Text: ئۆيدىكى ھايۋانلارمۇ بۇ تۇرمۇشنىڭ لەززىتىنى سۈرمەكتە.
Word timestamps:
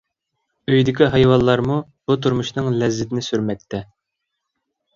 ئۆيدىكى 0.71 1.09
ھايۋانلارمۇ 1.15 1.77
بۇ 2.11 2.17
تۇرمۇشنىڭ 2.23 2.73
لەززىتىنى 2.81 3.25
سۈرمەكتە. 3.29 3.87